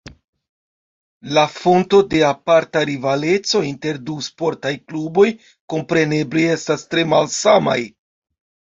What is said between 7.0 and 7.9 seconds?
malsamaj.